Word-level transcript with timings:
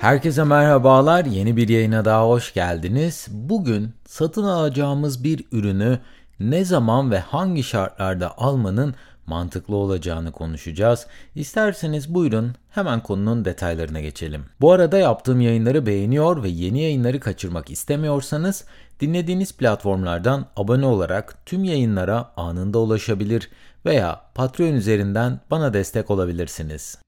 Herkese 0.00 0.44
merhabalar. 0.44 1.24
Yeni 1.24 1.56
bir 1.56 1.68
yayına 1.68 2.04
daha 2.04 2.28
hoş 2.28 2.54
geldiniz. 2.54 3.28
Bugün 3.30 3.90
satın 4.06 4.44
alacağımız 4.44 5.24
bir 5.24 5.44
ürünü 5.52 5.98
ne 6.40 6.64
zaman 6.64 7.10
ve 7.10 7.18
hangi 7.18 7.62
şartlarda 7.62 8.38
almanın 8.38 8.94
mantıklı 9.26 9.76
olacağını 9.76 10.32
konuşacağız. 10.32 11.06
İsterseniz 11.34 12.14
buyurun 12.14 12.54
hemen 12.70 13.02
konunun 13.02 13.44
detaylarına 13.44 14.00
geçelim. 14.00 14.44
Bu 14.60 14.72
arada 14.72 14.98
yaptığım 14.98 15.40
yayınları 15.40 15.86
beğeniyor 15.86 16.42
ve 16.42 16.48
yeni 16.48 16.82
yayınları 16.82 17.20
kaçırmak 17.20 17.70
istemiyorsanız 17.70 18.64
dinlediğiniz 19.00 19.56
platformlardan 19.56 20.46
abone 20.56 20.86
olarak 20.86 21.46
tüm 21.46 21.64
yayınlara 21.64 22.32
anında 22.36 22.78
ulaşabilir 22.78 23.50
veya 23.86 24.20
Patreon 24.34 24.74
üzerinden 24.74 25.40
bana 25.50 25.74
destek 25.74 26.10
olabilirsiniz. 26.10 27.05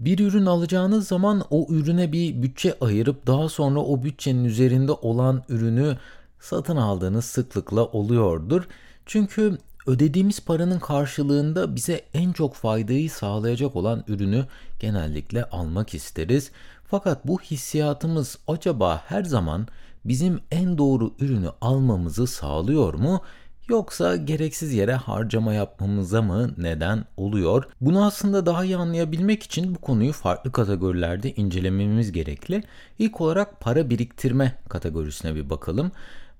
Bir 0.00 0.18
ürün 0.18 0.46
alacağınız 0.46 1.08
zaman 1.08 1.44
o 1.50 1.66
ürüne 1.70 2.12
bir 2.12 2.42
bütçe 2.42 2.78
ayırıp 2.80 3.26
daha 3.26 3.48
sonra 3.48 3.80
o 3.80 4.02
bütçenin 4.02 4.44
üzerinde 4.44 4.92
olan 4.92 5.42
ürünü 5.48 5.96
satın 6.40 6.76
aldığınız 6.76 7.24
sıklıkla 7.24 7.84
oluyordur. 7.84 8.68
Çünkü 9.06 9.58
ödediğimiz 9.86 10.40
paranın 10.40 10.78
karşılığında 10.78 11.76
bize 11.76 12.04
en 12.14 12.32
çok 12.32 12.54
faydayı 12.54 13.10
sağlayacak 13.10 13.76
olan 13.76 14.04
ürünü 14.08 14.46
genellikle 14.80 15.44
almak 15.44 15.94
isteriz. 15.94 16.50
Fakat 16.86 17.26
bu 17.26 17.40
hissiyatımız 17.40 18.38
acaba 18.48 19.02
her 19.06 19.24
zaman 19.24 19.66
bizim 20.04 20.40
en 20.50 20.78
doğru 20.78 21.14
ürünü 21.18 21.48
almamızı 21.60 22.26
sağlıyor 22.26 22.94
mu? 22.94 23.22
Yoksa 23.70 24.16
gereksiz 24.16 24.72
yere 24.72 24.94
harcama 24.94 25.54
yapmamıza 25.54 26.22
mı 26.22 26.54
neden 26.58 27.04
oluyor? 27.16 27.64
Bunu 27.80 28.04
aslında 28.04 28.46
daha 28.46 28.64
iyi 28.64 28.76
anlayabilmek 28.76 29.42
için 29.42 29.74
bu 29.74 29.78
konuyu 29.78 30.12
farklı 30.12 30.52
kategorilerde 30.52 31.34
incelememiz 31.34 32.12
gerekli. 32.12 32.62
İlk 32.98 33.20
olarak 33.20 33.60
para 33.60 33.90
biriktirme 33.90 34.58
kategorisine 34.68 35.34
bir 35.34 35.50
bakalım. 35.50 35.92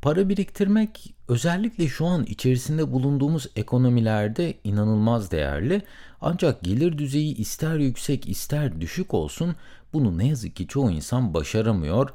Para 0.03 0.29
biriktirmek 0.29 1.15
özellikle 1.29 1.89
şu 1.89 2.07
an 2.07 2.25
içerisinde 2.25 2.93
bulunduğumuz 2.93 3.47
ekonomilerde 3.57 4.55
inanılmaz 4.65 5.31
değerli. 5.31 5.83
Ancak 6.21 6.63
gelir 6.63 6.99
düzeyi 6.99 7.37
ister 7.37 7.77
yüksek 7.77 8.29
ister 8.29 8.81
düşük 8.81 9.15
olsun 9.15 9.57
bunu 9.93 10.19
ne 10.19 10.29
yazık 10.29 10.57
ki 10.57 10.67
çoğu 10.67 10.91
insan 10.91 11.35
başaramıyor. 11.35 12.11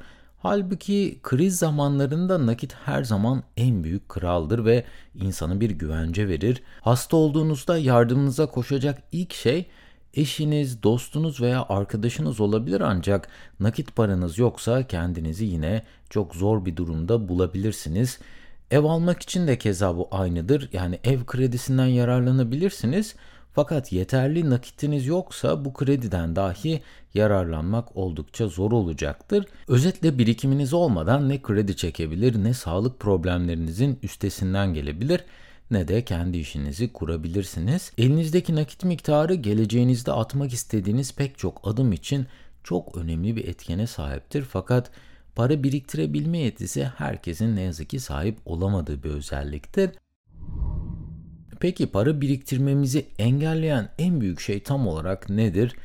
Halbuki 0.45 1.19
kriz 1.23 1.57
zamanlarında 1.57 2.45
nakit 2.45 2.73
her 2.85 3.03
zaman 3.03 3.43
en 3.57 3.83
büyük 3.83 4.09
kraldır 4.09 4.65
ve 4.65 4.83
insana 5.15 5.59
bir 5.59 5.69
güvence 5.69 6.27
verir. 6.27 6.63
Hasta 6.81 7.17
olduğunuzda 7.17 7.77
yardımınıza 7.77 8.45
koşacak 8.45 9.03
ilk 9.11 9.33
şey 9.33 9.66
eşiniz, 10.13 10.83
dostunuz 10.83 11.41
veya 11.41 11.66
arkadaşınız 11.69 12.39
olabilir 12.39 12.81
ancak 12.81 13.27
nakit 13.59 13.95
paranız 13.95 14.38
yoksa 14.38 14.88
kendinizi 14.88 15.45
yine 15.45 15.83
çok 16.09 16.35
zor 16.35 16.66
bir 16.66 16.75
durumda 16.75 17.27
bulabilirsiniz. 17.27 18.19
Ev 18.71 18.83
almak 18.83 19.21
için 19.21 19.47
de 19.47 19.57
keza 19.57 19.97
bu 19.97 20.07
aynıdır. 20.11 20.69
Yani 20.73 20.99
ev 21.03 21.25
kredisinden 21.25 21.85
yararlanabilirsiniz. 21.85 23.16
Fakat 23.55 23.91
yeterli 23.91 24.49
nakitiniz 24.49 25.05
yoksa 25.05 25.65
bu 25.65 25.73
krediden 25.73 26.35
dahi 26.35 26.81
yararlanmak 27.13 27.97
oldukça 27.97 28.47
zor 28.47 28.71
olacaktır. 28.71 29.45
Özetle 29.67 30.17
birikiminiz 30.17 30.73
olmadan 30.73 31.29
ne 31.29 31.41
kredi 31.41 31.75
çekebilir 31.75 32.43
ne 32.43 32.53
sağlık 32.53 32.99
problemlerinizin 32.99 33.99
üstesinden 34.03 34.73
gelebilir 34.73 35.23
ne 35.71 35.87
de 35.87 36.05
kendi 36.05 36.37
işinizi 36.37 36.93
kurabilirsiniz. 36.93 37.91
Elinizdeki 37.97 38.55
nakit 38.55 38.83
miktarı 38.83 39.33
geleceğinizde 39.33 40.11
atmak 40.11 40.53
istediğiniz 40.53 41.15
pek 41.15 41.37
çok 41.37 41.61
adım 41.67 41.93
için 41.93 42.27
çok 42.63 42.97
önemli 42.97 43.35
bir 43.35 43.47
etkene 43.47 43.87
sahiptir. 43.87 44.41
Fakat 44.41 44.91
para 45.35 45.63
biriktirebilme 45.63 46.37
yetisi 46.37 46.85
herkesin 46.85 47.55
ne 47.55 47.61
yazık 47.61 47.89
ki 47.89 47.99
sahip 47.99 48.37
olamadığı 48.45 49.03
bir 49.03 49.09
özelliktir. 49.09 49.91
Peki 51.59 51.88
para 51.88 52.21
biriktirmemizi 52.21 53.05
engelleyen 53.19 53.89
en 53.99 54.21
büyük 54.21 54.39
şey 54.39 54.63
tam 54.63 54.88
olarak 54.88 55.29
nedir? 55.29 55.75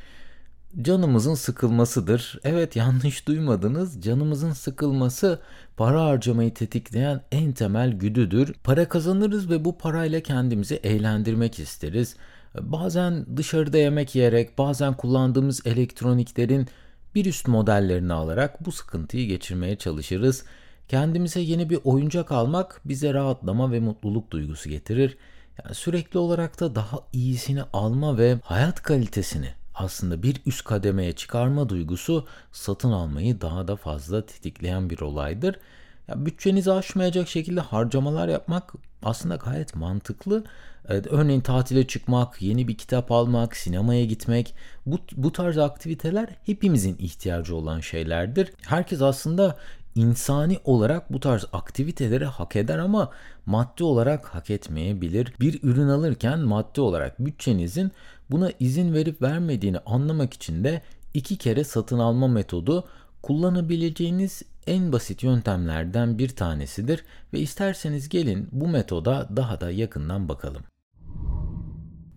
Canımızın 0.81 1.35
sıkılmasıdır. 1.35 2.39
Evet 2.43 2.75
yanlış 2.75 3.27
duymadınız. 3.27 4.01
Canımızın 4.01 4.51
sıkılması 4.53 5.39
para 5.77 6.05
harcamayı 6.05 6.53
tetikleyen 6.53 7.21
en 7.31 7.51
temel 7.51 7.91
güdüdür. 7.91 8.53
Para 8.63 8.89
kazanırız 8.89 9.49
ve 9.49 9.65
bu 9.65 9.77
parayla 9.77 10.19
kendimizi 10.19 10.75
eğlendirmek 10.75 11.59
isteriz. 11.59 12.15
Bazen 12.59 13.37
dışarıda 13.37 13.77
yemek 13.77 14.15
yiyerek, 14.15 14.57
bazen 14.57 14.93
kullandığımız 14.93 15.61
elektroniklerin 15.67 16.67
bir 17.15 17.25
üst 17.25 17.47
modellerini 17.47 18.13
alarak 18.13 18.65
bu 18.65 18.71
sıkıntıyı 18.71 19.27
geçirmeye 19.27 19.75
çalışırız. 19.75 20.45
Kendimize 20.87 21.39
yeni 21.39 21.69
bir 21.69 21.79
oyuncak 21.83 22.31
almak 22.31 22.81
bize 22.85 23.13
rahatlama 23.13 23.71
ve 23.71 23.79
mutluluk 23.79 24.31
duygusu 24.31 24.69
getirir. 24.69 25.17
Yani 25.63 25.75
sürekli 25.75 26.19
olarak 26.19 26.59
da 26.59 26.75
daha 26.75 26.99
iyisini 27.13 27.63
alma 27.73 28.17
ve 28.17 28.37
hayat 28.43 28.83
kalitesini 28.83 29.53
aslında 29.75 30.23
bir 30.23 30.41
üst 30.45 30.63
kademeye 30.63 31.11
çıkarma 31.11 31.69
duygusu 31.69 32.27
satın 32.51 32.91
almayı 32.91 33.41
daha 33.41 33.67
da 33.67 33.75
fazla 33.75 34.25
tetikleyen 34.25 34.89
bir 34.89 34.99
olaydır. 34.99 35.55
Ya 36.07 36.25
bütçenizi 36.25 36.71
aşmayacak 36.71 37.27
şekilde 37.27 37.61
harcamalar 37.61 38.27
yapmak 38.27 38.73
aslında 39.03 39.35
gayet 39.35 39.75
mantıklı. 39.75 40.43
Evet, 40.89 41.07
örneğin 41.09 41.41
tatile 41.41 41.87
çıkmak, 41.87 42.41
yeni 42.41 42.67
bir 42.67 42.77
kitap 42.77 43.11
almak, 43.11 43.57
sinemaya 43.57 44.05
gitmek 44.05 44.55
bu, 44.85 44.99
bu 45.15 45.31
tarz 45.31 45.57
aktiviteler 45.57 46.29
hepimizin 46.45 46.97
ihtiyacı 46.99 47.55
olan 47.55 47.79
şeylerdir. 47.79 48.53
Herkes 48.61 49.01
aslında 49.01 49.57
insani 49.95 50.59
olarak 50.63 51.13
bu 51.13 51.19
tarz 51.19 51.45
aktiviteleri 51.53 52.25
hak 52.25 52.55
eder 52.55 52.77
ama 52.77 53.11
maddi 53.45 53.83
olarak 53.83 54.25
hak 54.25 54.49
etmeyebilir. 54.49 55.33
Bir 55.39 55.63
ürün 55.63 55.87
alırken 55.87 56.39
maddi 56.39 56.81
olarak 56.81 57.19
bütçenizin 57.19 57.91
buna 58.31 58.51
izin 58.59 58.93
verip 58.93 59.21
vermediğini 59.21 59.79
anlamak 59.79 60.33
için 60.33 60.63
de 60.63 60.81
iki 61.13 61.37
kere 61.37 61.63
satın 61.63 61.99
alma 61.99 62.27
metodu 62.27 62.87
kullanabileceğiniz 63.21 64.41
en 64.67 64.91
basit 64.91 65.23
yöntemlerden 65.23 66.17
bir 66.17 66.29
tanesidir 66.29 67.03
ve 67.33 67.39
isterseniz 67.39 68.09
gelin 68.09 68.49
bu 68.51 68.67
metoda 68.67 69.29
daha 69.35 69.61
da 69.61 69.71
yakından 69.71 70.29
bakalım. 70.29 70.63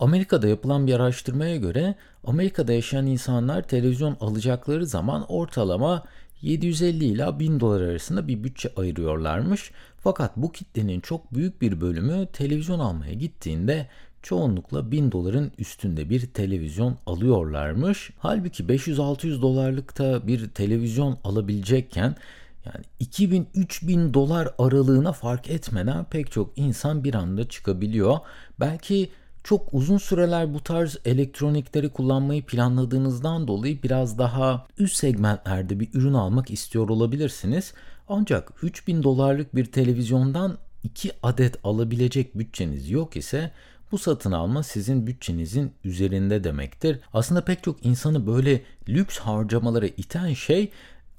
Amerika'da 0.05 0.49
yapılan 0.49 0.87
bir 0.87 0.95
araştırmaya 0.95 1.57
göre 1.57 1.95
Amerika'da 2.25 2.73
yaşayan 2.73 3.07
insanlar 3.07 3.69
televizyon 3.69 4.17
alacakları 4.21 4.87
zaman 4.87 5.25
ortalama 5.29 6.05
750 6.43 7.05
ila 7.05 7.39
1000 7.39 7.61
dolar 7.61 7.81
arasında 7.81 8.29
bir 8.29 8.45
bütçe 8.45 8.71
ayırıyorlarmış. 8.77 9.71
Fakat 9.97 10.37
bu 10.37 10.53
kitlenin 10.53 11.01
çok 11.01 11.35
büyük 11.35 11.63
bir 11.63 11.81
bölümü 11.81 12.27
televizyon 12.33 12.79
almaya 12.79 13.13
gittiğinde 13.13 13.89
çoğunlukla 14.23 14.91
1000 14.91 15.13
doların 15.13 15.53
üstünde 15.59 16.11
bir 16.11 16.27
televizyon 16.27 16.97
alıyorlarmış. 17.07 18.11
Halbuki 18.19 18.65
500-600 18.65 19.43
dolarlıkta 19.43 20.27
bir 20.27 20.49
televizyon 20.49 21.19
alabilecekken 21.25 22.17
yani 22.65 22.85
2000-3000 23.01 24.15
dolar 24.15 24.49
aralığına 24.59 25.13
fark 25.13 25.51
etmeden 25.51 26.05
pek 26.05 26.33
çok 26.33 26.59
insan 26.59 27.05
bir 27.05 27.15
anda 27.15 27.49
çıkabiliyor. 27.49 28.19
Belki 28.61 29.11
çok 29.45 29.75
uzun 29.75 29.99
süreler 29.99 30.55
bu 30.55 30.61
tarz 30.61 30.97
elektronikleri 31.05 31.89
kullanmayı 31.89 32.47
planladığınızdan 32.47 33.49
dolayı 33.49 33.83
biraz 33.83 34.19
daha 34.19 34.67
üst 34.79 34.97
segmentlerde 34.97 35.81
bir 35.81 35.89
ürün 35.95 36.15
almak 36.15 36.51
istiyor 36.51 36.89
olabilirsiniz. 36.89 37.75
Ancak 38.09 38.53
3000 38.63 39.03
dolarlık 39.03 39.55
bir 39.57 39.65
televizyondan 39.65 40.59
2 40.83 41.13
adet 41.23 41.57
alabilecek 41.65 42.39
bütçeniz 42.39 42.91
yok 42.91 43.17
ise 43.17 43.51
bu 43.93 43.99
satın 43.99 44.33
alma 44.33 44.63
sizin 44.63 45.07
bütçenizin 45.07 45.73
üzerinde 45.85 46.45
demektir. 46.45 47.01
Aslında 47.13 47.45
pek 47.45 47.63
çok 47.63 47.87
insanı 47.87 48.27
böyle 48.27 48.63
lüks 48.89 49.19
harcamalara 49.19 49.87
iten 49.87 50.33
şey 50.33 50.71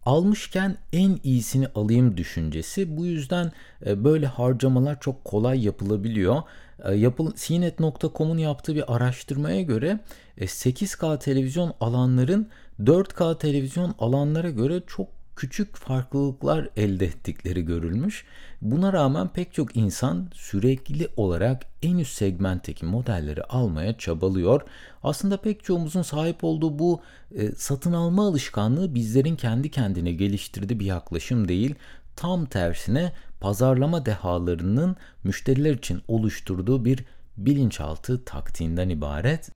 almışken 0.06 0.78
en 0.94 1.20
iyisini 1.24 1.68
alayım 1.68 2.18
düşüncesi. 2.18 2.98
Bu 2.98 3.06
yüzden 3.06 3.52
e, 3.86 4.04
böyle 4.04 4.28
harcamalar 4.28 5.00
çok 5.00 5.26
kolay 5.26 5.66
yapılabiliyor. 5.66 6.42
E, 6.84 6.94
yapıl 6.96 7.32
CNET.com'un 7.36 8.38
yaptığı 8.38 8.76
bir 8.76 8.96
araştırmaya 8.96 9.62
göre 9.62 10.00
8K 10.38 11.16
e, 11.16 11.20
televizyon 11.20 11.74
alanların 11.80 12.50
4K 12.84 13.38
televizyon 13.38 13.96
alanlara 14.00 14.50
göre 14.50 14.82
çok 14.88 15.08
küçük 15.36 15.76
farklılıklar 15.76 16.70
elde 16.76 17.06
ettikleri 17.06 17.66
görülmüş. 17.66 18.26
Buna 18.62 18.94
rağmen 18.94 19.28
pek 19.28 19.54
çok 19.54 19.76
insan 19.76 20.30
sürekli 20.34 21.08
olarak 21.18 21.66
en 21.84 21.98
üst 21.98 22.14
segmentteki 22.14 22.86
modelleri 22.86 23.44
almaya 23.44 23.98
çabalıyor. 23.98 24.62
Aslında 25.04 25.38
pek 25.38 25.64
çoğumuzun 25.64 26.02
sahip 26.02 26.44
olduğu 26.44 26.80
bu 26.80 27.02
e, 27.36 27.52
satın 27.52 27.94
alma 27.94 28.28
alışkanlığı 28.28 28.96
bizlerin 28.96 29.36
kendi 29.36 29.72
kendine 29.72 30.12
geliştirdiği 30.12 30.80
bir 30.80 30.86
yaklaşım 30.86 31.48
değil. 31.48 31.76
Tam 32.16 32.46
tersine 32.46 33.12
pazarlama 33.46 34.06
dehalarının 34.06 34.96
müşteriler 35.24 35.74
için 35.74 36.02
oluşturduğu 36.08 36.86
bir 36.86 37.06
bilinçaltı 37.38 38.26
taktiğinden 38.26 38.90
ibaret. 38.90 39.50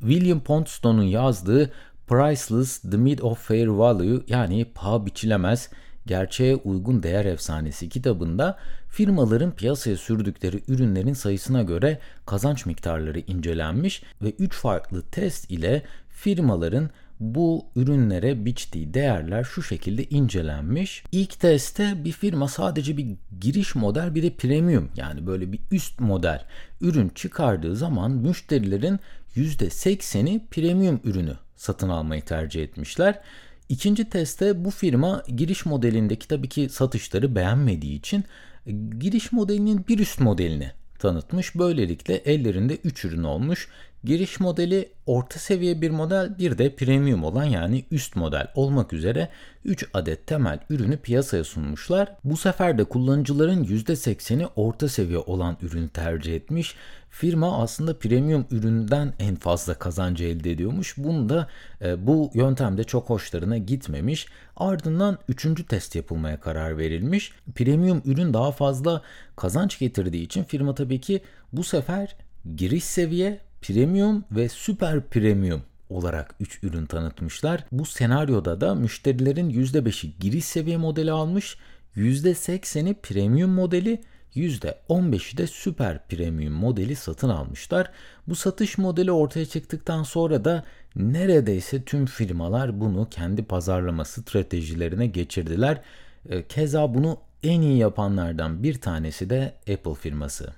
William 0.00 0.40
Poundstone'un 0.40 1.02
yazdığı 1.02 1.72
Priceless 2.06 2.78
The 2.78 2.96
Mid 2.96 3.18
of 3.18 3.38
Fair 3.38 3.66
Value 3.66 4.22
yani 4.28 4.64
paha 4.74 5.06
biçilemez 5.06 5.70
gerçeğe 6.06 6.56
uygun 6.56 7.02
değer 7.02 7.24
efsanesi 7.24 7.88
kitabında 7.88 8.58
firmaların 8.88 9.50
piyasaya 9.50 9.96
sürdükleri 9.96 10.62
ürünlerin 10.68 11.14
sayısına 11.14 11.62
göre 11.62 11.98
kazanç 12.26 12.66
miktarları 12.66 13.18
incelenmiş 13.18 14.02
ve 14.22 14.30
3 14.30 14.54
farklı 14.54 15.02
test 15.02 15.50
ile 15.50 15.82
firmaların 16.08 16.90
bu 17.20 17.66
ürünlere 17.76 18.44
biçtiği 18.44 18.94
değerler 18.94 19.44
şu 19.44 19.62
şekilde 19.62 20.04
incelenmiş. 20.04 21.04
İlk 21.12 21.40
testte 21.40 22.04
bir 22.04 22.12
firma 22.12 22.48
sadece 22.48 22.96
bir 22.96 23.06
giriş 23.40 23.74
model 23.74 24.14
bir 24.14 24.22
de 24.22 24.30
premium 24.30 24.90
yani 24.96 25.26
böyle 25.26 25.52
bir 25.52 25.60
üst 25.70 26.00
model 26.00 26.44
ürün 26.80 27.08
çıkardığı 27.08 27.76
zaman 27.76 28.10
müşterilerin 28.10 29.00
%80'i 29.36 30.46
premium 30.50 31.00
ürünü 31.04 31.36
satın 31.56 31.88
almayı 31.88 32.22
tercih 32.22 32.62
etmişler. 32.62 33.20
İkinci 33.68 34.10
testte 34.10 34.64
bu 34.64 34.70
firma 34.70 35.22
giriş 35.36 35.66
modelindeki 35.66 36.28
tabii 36.28 36.48
ki 36.48 36.68
satışları 36.68 37.34
beğenmediği 37.34 37.98
için 37.98 38.24
e, 38.66 38.72
giriş 38.72 39.32
modelinin 39.32 39.84
bir 39.88 39.98
üst 39.98 40.20
modelini 40.20 40.72
tanıtmış. 40.98 41.54
Böylelikle 41.54 42.14
ellerinde 42.14 42.76
3 42.76 43.04
ürün 43.04 43.22
olmuş. 43.22 43.68
Giriş 44.04 44.40
modeli 44.40 44.88
orta 45.06 45.38
seviye 45.38 45.80
bir 45.80 45.90
model 45.90 46.38
bir 46.38 46.58
de 46.58 46.74
premium 46.74 47.24
olan 47.24 47.44
yani 47.44 47.84
üst 47.90 48.16
model 48.16 48.46
olmak 48.54 48.92
üzere 48.92 49.28
3 49.64 49.86
adet 49.94 50.26
temel 50.26 50.60
ürünü 50.70 50.96
piyasaya 50.96 51.44
sunmuşlar. 51.44 52.12
Bu 52.24 52.36
sefer 52.36 52.78
de 52.78 52.84
kullanıcıların 52.84 53.64
%80'i 53.64 54.46
orta 54.56 54.88
seviye 54.88 55.18
olan 55.18 55.56
ürünü 55.62 55.88
tercih 55.88 56.34
etmiş. 56.34 56.74
Firma 57.16 57.62
aslında 57.62 57.98
premium 57.98 58.46
üründen 58.50 59.12
en 59.18 59.36
fazla 59.36 59.74
kazancı 59.74 60.24
elde 60.24 60.50
ediyormuş. 60.50 60.94
Bunu 60.98 61.28
da 61.28 61.48
e, 61.82 62.06
bu 62.06 62.30
yöntemde 62.34 62.84
çok 62.84 63.10
hoşlarına 63.10 63.58
gitmemiş. 63.58 64.26
Ardından 64.56 65.18
üçüncü 65.28 65.66
test 65.66 65.94
yapılmaya 65.94 66.40
karar 66.40 66.78
verilmiş. 66.78 67.32
Premium 67.54 68.02
ürün 68.04 68.34
daha 68.34 68.52
fazla 68.52 69.02
kazanç 69.36 69.78
getirdiği 69.78 70.22
için 70.22 70.44
firma 70.44 70.74
tabii 70.74 71.00
ki 71.00 71.22
bu 71.52 71.64
sefer 71.64 72.16
giriş 72.56 72.84
seviye 72.84 73.40
premium 73.62 74.24
ve 74.30 74.48
süper 74.48 75.00
premium 75.00 75.62
olarak 75.90 76.34
3 76.40 76.58
ürün 76.62 76.86
tanıtmışlar. 76.86 77.64
Bu 77.72 77.86
senaryoda 77.86 78.60
da 78.60 78.74
müşterilerin 78.74 79.50
%5'i 79.50 80.12
giriş 80.20 80.44
seviye 80.44 80.76
modeli 80.76 81.12
almış, 81.12 81.56
%80'i 81.96 82.94
premium 82.94 83.50
modeli, 83.50 84.00
%15'i 84.36 85.36
de 85.36 85.46
süper 85.46 86.06
premium 86.08 86.54
modeli 86.54 86.96
satın 86.96 87.28
almışlar. 87.28 87.90
Bu 88.28 88.34
satış 88.34 88.78
modeli 88.78 89.12
ortaya 89.12 89.46
çıktıktan 89.46 90.02
sonra 90.02 90.44
da 90.44 90.64
neredeyse 90.96 91.82
tüm 91.82 92.06
firmalar 92.06 92.80
bunu 92.80 93.08
kendi 93.10 93.44
pazarlama 93.44 94.04
stratejilerine 94.04 95.06
geçirdiler. 95.06 95.82
Ee, 96.28 96.46
keza 96.46 96.94
bunu 96.94 97.18
en 97.42 97.60
iyi 97.60 97.78
yapanlardan 97.78 98.62
bir 98.62 98.80
tanesi 98.80 99.30
de 99.30 99.54
Apple 99.72 99.94
firması. 99.94 100.52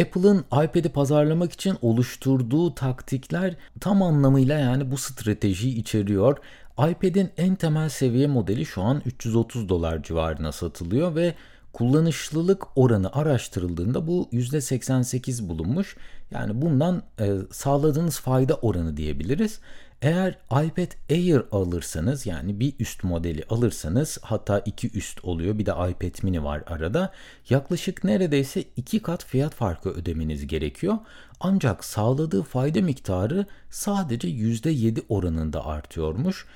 Apple'ın 0.00 0.44
iPad'i 0.52 0.88
pazarlamak 0.88 1.52
için 1.52 1.76
oluşturduğu 1.82 2.74
taktikler 2.74 3.56
tam 3.80 4.02
anlamıyla 4.02 4.58
yani 4.58 4.90
bu 4.90 4.96
stratejiyi 4.96 5.76
içeriyor. 5.76 6.38
iPad'in 6.78 7.30
en 7.36 7.54
temel 7.54 7.88
seviye 7.88 8.26
modeli 8.26 8.66
şu 8.66 8.82
an 8.82 9.02
330 9.06 9.68
dolar 9.68 10.02
civarına 10.02 10.52
satılıyor 10.52 11.14
ve 11.14 11.34
kullanışlılık 11.74 12.62
oranı 12.76 13.12
araştırıldığında 13.12 14.06
bu 14.06 14.28
%88 14.32 15.48
bulunmuş. 15.48 15.96
Yani 16.30 16.62
bundan 16.62 17.02
e, 17.20 17.32
sağladığınız 17.52 18.20
fayda 18.20 18.54
oranı 18.54 18.96
diyebiliriz. 18.96 19.60
Eğer 20.02 20.38
iPad 20.50 20.92
Air 21.10 21.42
alırsanız 21.52 22.26
yani 22.26 22.60
bir 22.60 22.74
üst 22.78 23.04
modeli 23.04 23.44
alırsanız 23.48 24.18
hatta 24.22 24.58
iki 24.58 24.98
üst 24.98 25.24
oluyor 25.24 25.58
bir 25.58 25.66
de 25.66 25.70
iPad 25.70 26.22
mini 26.22 26.44
var 26.44 26.62
arada 26.66 27.12
yaklaşık 27.50 28.04
neredeyse 28.04 28.64
iki 28.76 29.02
kat 29.02 29.24
fiyat 29.24 29.54
farkı 29.54 29.90
ödemeniz 29.90 30.46
gerekiyor. 30.46 30.98
Ancak 31.40 31.84
sağladığı 31.84 32.42
fayda 32.42 32.80
miktarı 32.80 33.46
sadece 33.70 34.28
%7 34.28 35.02
oranında 35.08 35.66
artıyormuş. 35.66 36.46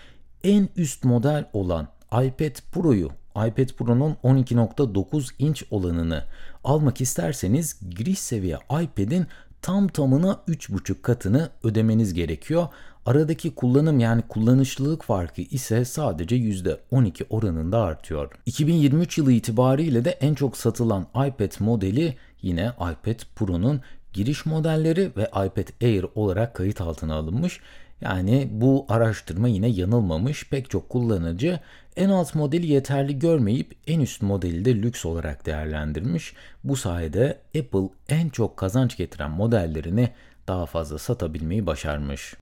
En 0.45 0.69
üst 0.77 1.05
model 1.05 1.45
olan 1.53 1.89
iPad 2.13 2.57
Pro'yu 2.73 3.11
iPad 3.47 3.69
Pro'nun 3.69 4.17
12.9 4.25 5.31
inç 5.39 5.65
olanını 5.71 6.25
almak 6.65 7.01
isterseniz 7.01 7.81
giriş 7.91 8.19
seviye 8.19 8.59
iPad'in 8.83 9.27
tam 9.63 9.89
tamına 9.89 10.41
3,5 10.49 11.03
katını 11.03 11.51
ödemeniz 11.63 12.15
gerekiyor. 12.15 12.69
Aradaki 13.07 13.55
kullanım 13.55 14.01
yani 14.01 14.23
kullanışlılık 14.29 15.03
farkı 15.03 15.43
ise 15.43 15.85
sadece 15.85 16.37
%12 16.37 17.25
oranında 17.31 17.81
artıyor. 17.81 18.31
2023 18.47 19.19
yılı 19.19 19.33
itibariyle 19.33 20.05
de 20.05 20.11
en 20.11 20.35
çok 20.35 20.57
satılan 20.57 21.07
iPad 21.15 21.61
modeli 21.61 22.17
yine 22.43 22.73
iPad 22.77 23.21
Pro'nun 23.37 23.81
giriş 24.13 24.47
modelleri 24.47 25.13
ve 25.17 25.23
iPad 25.23 25.83
Air 25.83 26.07
olarak 26.15 26.55
kayıt 26.55 26.81
altına 26.81 27.15
alınmış. 27.15 27.61
Yani 28.01 28.49
bu 28.51 28.87
araştırma 28.89 29.49
yine 29.49 29.69
yanılmamış. 29.69 30.49
Pek 30.51 30.71
çok 30.71 30.89
kullanıcı 30.89 31.61
en 31.99 32.09
alt 32.09 32.35
modeli 32.35 32.67
yeterli 32.67 33.19
görmeyip 33.19 33.77
en 33.87 34.01
üst 34.01 34.23
modeli 34.23 34.65
de 34.65 34.75
lüks 34.75 35.05
olarak 35.07 35.47
değerlendirmiş. 35.47 36.35
Bu 36.65 36.77
sayede 36.77 37.39
Apple 37.59 37.89
en 38.09 38.29
çok 38.29 38.57
kazanç 38.57 38.97
getiren 38.97 39.31
modellerini 39.31 40.11
daha 40.49 40.67
fazla 40.67 40.99
satabilmeyi 40.99 41.67
başarmış. 41.67 42.35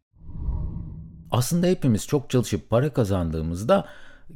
Aslında 1.31 1.67
hepimiz 1.67 2.07
çok 2.07 2.31
çalışıp 2.31 2.71
para 2.71 2.93
kazandığımızda 2.93 3.87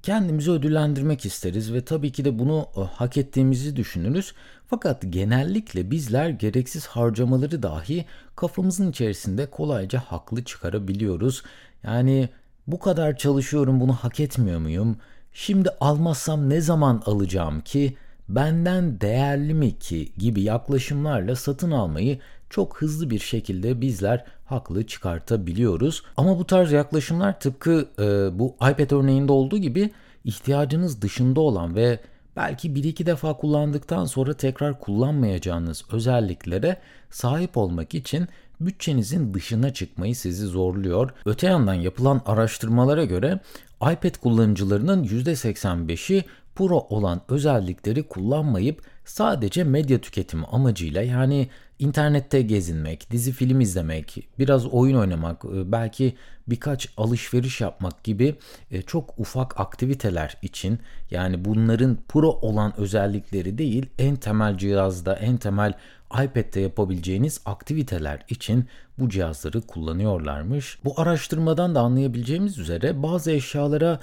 kendimizi 0.03 0.51
ödüllendirmek 0.51 1.27
isteriz 1.27 1.73
ve 1.73 1.85
tabii 1.85 2.13
ki 2.13 2.25
de 2.25 2.39
bunu 2.39 2.67
e, 2.77 2.81
hak 2.81 3.17
ettiğimizi 3.17 3.77
düşünürüz. 3.77 4.35
Fakat 4.67 5.03
genellikle 5.11 5.91
bizler 5.91 6.29
gereksiz 6.29 6.87
harcamaları 6.87 7.63
dahi 7.63 8.05
kafamızın 8.37 8.91
içerisinde 8.91 9.47
kolayca 9.47 9.99
haklı 9.99 10.45
çıkarabiliyoruz. 10.45 11.43
Yani 11.83 12.29
bu 12.73 12.79
kadar 12.79 13.17
çalışıyorum 13.17 13.81
bunu 13.81 13.93
hak 13.93 14.21
etmiyor 14.21 14.61
muyum? 14.61 14.97
Şimdi 15.33 15.69
almazsam 15.81 16.51
ne 16.51 16.61
zaman 16.61 17.03
alacağım 17.07 17.61
ki? 17.61 17.97
Benden 18.29 19.01
değerli 19.01 19.55
mi 19.55 19.79
ki 19.79 20.13
gibi 20.19 20.43
yaklaşımlarla 20.43 21.37
satın 21.37 21.71
almayı 21.71 22.19
çok 22.51 22.83
hızlı 22.83 23.11
bir 23.11 23.19
şekilde 23.19 23.81
bizler 23.81 24.25
haklı 24.47 24.87
çıkartabiliyoruz. 24.87 26.03
Ama 26.17 26.39
bu 26.39 26.47
tarz 26.47 26.73
yaklaşımlar 26.73 27.41
tıpkı 27.41 27.89
e, 27.99 28.39
bu 28.39 28.55
iPad 28.55 28.91
örneğinde 28.91 29.33
olduğu 29.33 29.59
gibi 29.59 29.91
ihtiyacınız 30.25 31.03
dışında 31.03 31.41
olan 31.41 31.75
ve 31.75 32.01
belki 32.37 32.75
bir 32.75 32.85
iki 32.85 33.07
defa 33.07 33.37
kullandıktan 33.37 34.05
sonra 34.05 34.35
tekrar 34.35 34.81
kullanmayacağınız 34.81 35.85
özelliklere 35.93 36.77
sahip 37.11 37.57
olmak 37.57 37.95
için 37.95 38.29
bütçenizin 38.61 39.35
dışına 39.35 39.73
çıkmayı 39.73 40.17
sizi 40.17 40.47
zorluyor. 40.47 41.11
Öte 41.25 41.47
yandan 41.47 41.75
yapılan 41.75 42.23
araştırmalara 42.27 43.05
göre 43.05 43.41
iPad 43.83 44.17
kullanıcılarının 44.23 45.05
%85'i 45.05 46.25
Pro 46.55 46.79
olan 46.79 47.21
özellikleri 47.29 48.03
kullanmayıp 48.03 48.83
sadece 49.05 49.65
medya 49.65 49.99
tüketimi 49.99 50.45
amacıyla 50.45 51.03
yani 51.03 51.49
internette 51.79 52.43
gezinmek, 52.43 53.11
dizi 53.11 53.33
film 53.33 53.61
izlemek, 53.61 54.29
biraz 54.39 54.67
oyun 54.67 54.97
oynamak, 54.97 55.45
e, 55.45 55.73
belki 55.73 56.17
birkaç 56.49 56.89
alışveriş 56.97 57.61
yapmak 57.61 58.05
gibi 58.05 58.35
e, 58.71 58.83
çok 58.83 59.19
ufak 59.19 59.61
aktiviteler 59.61 60.37
için 60.43 60.79
yani 61.11 61.45
bunların 61.45 61.99
pro 62.09 62.29
olan 62.31 62.81
özellikleri 62.81 63.59
değil 63.59 63.87
en 63.99 64.17
temel 64.17 64.59
cihazda, 64.59 65.15
en 65.15 65.37
temel 65.37 65.75
iPad'de 66.15 66.61
yapabileceğiniz 66.61 67.41
aktiviteler 67.45 68.25
için 68.29 68.65
bu 68.99 69.09
cihazları 69.09 69.61
kullanıyorlarmış. 69.61 70.79
Bu 70.85 71.01
araştırmadan 71.01 71.75
da 71.75 71.81
anlayabileceğimiz 71.81 72.59
üzere 72.59 73.03
bazı 73.03 73.31
eşyalara 73.31 74.01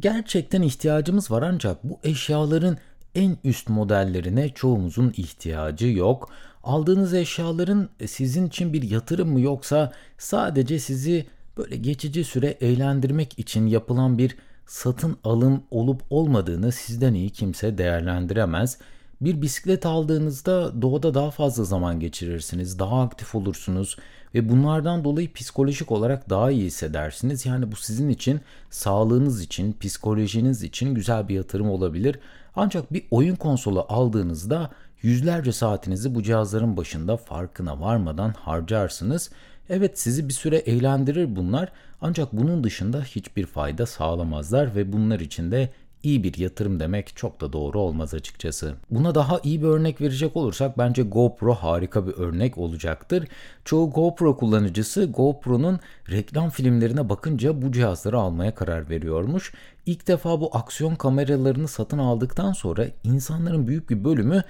gerçekten 0.00 0.62
ihtiyacımız 0.62 1.30
var 1.30 1.42
ancak 1.42 1.84
bu 1.84 1.98
eşyaların 2.04 2.78
en 3.14 3.36
üst 3.44 3.68
modellerine 3.68 4.48
çoğumuzun 4.48 5.12
ihtiyacı 5.16 5.86
yok. 5.86 6.30
Aldığınız 6.64 7.14
eşyaların 7.14 7.88
sizin 8.06 8.46
için 8.46 8.72
bir 8.72 8.82
yatırım 8.82 9.32
mı 9.32 9.40
yoksa 9.40 9.92
sadece 10.18 10.78
sizi 10.78 11.26
böyle 11.56 11.76
geçici 11.76 12.24
süre 12.24 12.46
eğlendirmek 12.60 13.38
için 13.38 13.66
yapılan 13.66 14.18
bir 14.18 14.36
satın 14.66 15.16
alım 15.24 15.62
olup 15.70 16.02
olmadığını 16.10 16.72
sizden 16.72 17.14
iyi 17.14 17.30
kimse 17.30 17.78
değerlendiremez. 17.78 18.78
Bir 19.20 19.42
bisiklet 19.42 19.86
aldığınızda 19.86 20.82
doğada 20.82 21.14
daha 21.14 21.30
fazla 21.30 21.64
zaman 21.64 22.00
geçirirsiniz, 22.00 22.78
daha 22.78 23.02
aktif 23.02 23.34
olursunuz 23.34 23.96
ve 24.34 24.48
bunlardan 24.48 25.04
dolayı 25.04 25.32
psikolojik 25.32 25.92
olarak 25.92 26.30
daha 26.30 26.50
iyi 26.50 26.64
hissedersiniz. 26.64 27.46
Yani 27.46 27.72
bu 27.72 27.76
sizin 27.76 28.08
için, 28.08 28.40
sağlığınız 28.70 29.42
için, 29.42 29.76
psikolojiniz 29.80 30.62
için 30.62 30.94
güzel 30.94 31.28
bir 31.28 31.34
yatırım 31.34 31.70
olabilir. 31.70 32.18
Ancak 32.56 32.92
bir 32.92 33.04
oyun 33.10 33.36
konsolu 33.36 33.86
aldığınızda 33.88 34.70
yüzlerce 35.02 35.52
saatinizi 35.52 36.14
bu 36.14 36.22
cihazların 36.22 36.76
başında 36.76 37.16
farkına 37.16 37.80
varmadan 37.80 38.30
harcarsınız. 38.30 39.30
Evet 39.70 39.98
sizi 40.00 40.28
bir 40.28 40.34
süre 40.34 40.56
eğlendirir 40.56 41.36
bunlar 41.36 41.72
ancak 42.00 42.32
bunun 42.32 42.64
dışında 42.64 43.02
hiçbir 43.02 43.46
fayda 43.46 43.86
sağlamazlar 43.86 44.74
ve 44.74 44.92
bunlar 44.92 45.20
için 45.20 45.50
de 45.50 45.70
iyi 46.02 46.24
bir 46.24 46.38
yatırım 46.38 46.80
demek 46.80 47.16
çok 47.16 47.40
da 47.40 47.52
doğru 47.52 47.80
olmaz 47.80 48.14
açıkçası. 48.14 48.74
Buna 48.90 49.14
daha 49.14 49.40
iyi 49.42 49.62
bir 49.62 49.66
örnek 49.66 50.00
verecek 50.00 50.36
olursak 50.36 50.78
bence 50.78 51.02
GoPro 51.02 51.54
harika 51.54 52.06
bir 52.06 52.12
örnek 52.12 52.58
olacaktır. 52.58 53.28
Çoğu 53.64 53.90
GoPro 53.90 54.36
kullanıcısı 54.36 55.04
GoPro'nun 55.04 55.80
reklam 56.10 56.50
filmlerine 56.50 57.08
bakınca 57.08 57.62
bu 57.62 57.72
cihazları 57.72 58.18
almaya 58.18 58.54
karar 58.54 58.90
veriyormuş. 58.90 59.52
İlk 59.86 60.08
defa 60.08 60.40
bu 60.40 60.56
aksiyon 60.56 60.94
kameralarını 60.94 61.68
satın 61.68 61.98
aldıktan 61.98 62.52
sonra 62.52 62.86
insanların 63.04 63.68
büyük 63.68 63.90
bir 63.90 64.04
bölümü 64.04 64.42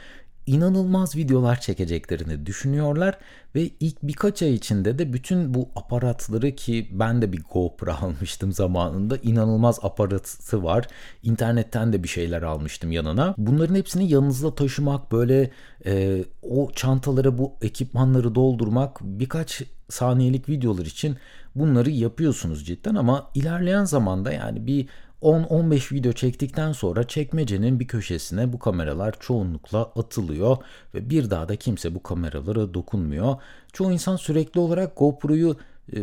inanılmaz 0.49 1.17
videolar 1.17 1.61
çekeceklerini 1.61 2.47
düşünüyorlar 2.47 3.19
ve 3.55 3.71
ilk 3.81 4.03
birkaç 4.03 4.43
ay 4.43 4.55
içinde 4.55 4.99
de 4.99 5.13
bütün 5.13 5.55
bu 5.55 5.69
aparatları 5.77 6.57
ki 6.57 6.89
ben 6.93 7.23
de 7.23 7.33
bir 7.33 7.43
GoPro 7.53 7.93
almıştım 8.03 8.53
zamanında 8.53 9.17
inanılmaz 9.17 9.79
aparatı 9.83 10.63
var. 10.63 10.87
İnternetten 11.23 11.93
de 11.93 12.03
bir 12.03 12.09
şeyler 12.09 12.43
almıştım 12.43 12.93
yanına. 12.93 13.35
Bunların 13.39 13.75
hepsini 13.75 14.11
yanınızda 14.11 14.55
taşımak 14.55 15.13
böyle 15.13 15.51
e, 15.87 16.25
o 16.43 16.71
çantalara 16.73 17.39
bu 17.39 17.53
ekipmanları 17.63 18.35
doldurmak 18.35 18.99
birkaç 19.01 19.63
saniyelik 19.89 20.49
videolar 20.49 20.87
için 20.87 21.17
bunları 21.55 21.91
yapıyorsunuz 21.91 22.67
cidden 22.67 22.95
ama 22.95 23.31
ilerleyen 23.35 23.85
zamanda 23.85 24.33
yani 24.33 24.67
bir 24.67 24.89
10-15 25.23 25.95
video 25.95 26.13
çektikten 26.13 26.73
sonra 26.73 27.05
çekmecenin 27.05 27.81
bir 27.81 27.87
köşesine 27.87 28.53
bu 28.53 28.59
kameralar 28.59 29.15
çoğunlukla 29.21 29.83
atılıyor 29.83 30.57
ve 30.95 31.11
bir 31.11 31.31
daha 31.31 31.49
da 31.49 31.57
kimse 31.57 31.95
bu 31.95 32.03
kameralara 32.03 32.75
dokunmuyor. 32.75 33.37
Çoğu 33.73 33.93
insan 33.93 34.17
sürekli 34.17 34.61
olarak 34.61 34.97
GoPro'yu 34.97 35.57
e, 35.93 35.97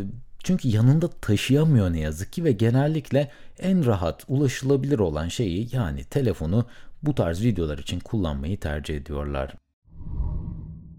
çünkü 0.44 0.68
yanında 0.68 1.08
taşıyamıyor 1.08 1.94
ne 1.94 2.00
yazık 2.00 2.34
ki 2.34 2.44
ve 2.44 2.52
genellikle 2.52 3.32
en 3.60 3.86
rahat 3.86 4.24
ulaşılabilir 4.28 5.00
olan 5.00 5.28
şeyi 5.28 5.76
yani 5.76 6.04
telefonu 6.04 6.66
bu 7.04 7.16
tarz 7.16 7.44
videolar 7.44 7.78
için 7.78 8.00
kullanmayı 8.00 8.60
tercih 8.60 8.98
ediyorlar. 8.98 9.54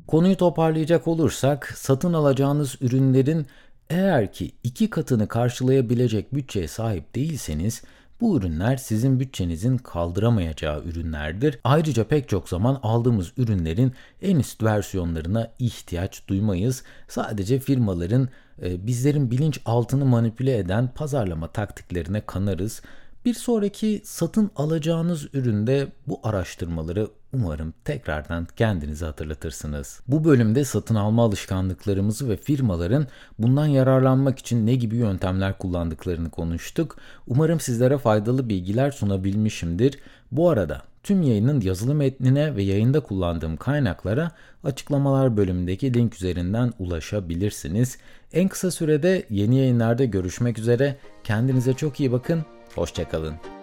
Konuyu 0.07 0.37
toparlayacak 0.37 1.09
olursak 1.09 1.73
satın 1.77 2.13
alacağınız 2.13 2.77
ürünlerin 2.81 3.47
eğer 3.91 4.33
ki 4.33 4.51
iki 4.63 4.91
katını 4.91 5.29
karşılayabilecek 5.29 6.35
bütçeye 6.35 6.69
sahip 6.69 7.15
değilseniz 7.15 7.83
bu 8.21 8.39
ürünler 8.39 8.77
sizin 8.77 9.21
bütçenizin 9.21 9.79
kaldıramayacağı 9.79 10.85
ürünlerdir. 10.85 11.59
Ayrıca 11.65 12.05
pek 12.05 12.29
çok 12.29 12.49
zaman 12.49 12.81
aldığımız 12.83 13.33
ürünlerin 13.37 13.93
en 14.23 14.39
üst 14.39 14.63
versiyonlarına 14.63 15.53
ihtiyaç 15.59 16.29
duymayız. 16.29 16.83
Sadece 17.09 17.59
firmaların 17.59 18.29
e, 18.63 18.87
bizlerin 18.87 19.31
bilinç 19.31 19.61
altını 19.65 20.05
manipüle 20.05 20.59
eden 20.59 20.89
pazarlama 20.95 21.49
taktiklerine 21.49 22.21
kanarız. 22.21 22.83
Bir 23.25 23.35
sonraki 23.35 24.03
satın 24.05 24.51
alacağınız 24.57 25.29
üründe 25.35 25.89
bu 26.07 26.21
araştırmaları 26.23 27.09
umarım 27.37 27.75
tekrardan 27.85 28.47
kendinize 28.57 29.07
hatırlatırsınız. 29.07 30.01
Bu 30.09 30.25
bölümde 30.25 30.65
satın 30.65 30.95
alma 30.95 31.25
alışkanlıklarımızı 31.25 32.29
ve 32.29 32.37
firmaların 32.37 33.07
bundan 33.39 33.67
yararlanmak 33.67 34.39
için 34.39 34.67
ne 34.67 34.75
gibi 34.75 34.97
yöntemler 34.97 35.59
kullandıklarını 35.59 36.31
konuştuk. 36.31 36.97
Umarım 37.27 37.61
sizlere 37.61 37.99
faydalı 37.99 38.49
bilgiler 38.49 38.91
sunabilmişimdir. 38.91 39.99
Bu 40.33 40.51
arada 40.51 40.83
tüm 41.03 41.23
yayının 41.23 41.61
yazılı 41.61 41.95
metnine 41.95 42.57
ve 42.57 42.63
yayında 42.63 43.01
kullandığım 43.01 43.57
kaynaklara 43.57 44.31
açıklamalar 44.65 45.37
bölümündeki 45.37 45.95
link 45.95 46.15
üzerinden 46.15 46.73
ulaşabilirsiniz. 46.79 47.99
En 48.33 48.49
kısa 48.49 48.71
sürede 48.71 49.27
yeni 49.31 49.57
yayınlarda 49.57 50.05
görüşmek 50.05 50.59
üzere. 50.59 50.97
Kendinize 51.25 51.73
çok 51.75 52.01
iyi 52.01 52.13
bakın. 52.13 52.45
Hoşçakalın. 52.75 53.56